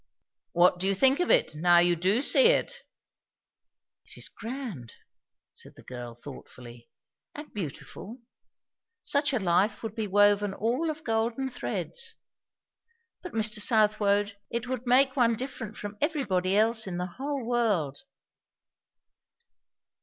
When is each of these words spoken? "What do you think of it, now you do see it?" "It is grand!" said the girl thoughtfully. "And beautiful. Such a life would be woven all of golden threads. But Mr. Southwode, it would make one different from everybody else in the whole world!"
"What 0.53 0.79
do 0.79 0.87
you 0.87 0.95
think 0.95 1.19
of 1.19 1.29
it, 1.29 1.53
now 1.53 1.77
you 1.77 1.95
do 1.95 2.23
see 2.23 2.47
it?" 2.47 2.81
"It 4.03 4.17
is 4.17 4.29
grand!" 4.29 4.93
said 5.51 5.75
the 5.75 5.83
girl 5.83 6.15
thoughtfully. 6.15 6.89
"And 7.35 7.53
beautiful. 7.53 8.17
Such 9.03 9.31
a 9.31 9.37
life 9.37 9.83
would 9.83 9.93
be 9.93 10.07
woven 10.07 10.55
all 10.55 10.89
of 10.89 11.03
golden 11.03 11.49
threads. 11.51 12.15
But 13.21 13.33
Mr. 13.33 13.59
Southwode, 13.59 14.37
it 14.49 14.67
would 14.67 14.87
make 14.87 15.15
one 15.15 15.35
different 15.35 15.77
from 15.77 15.99
everybody 16.01 16.57
else 16.57 16.87
in 16.87 16.97
the 16.97 17.05
whole 17.05 17.45
world!" 17.45 17.99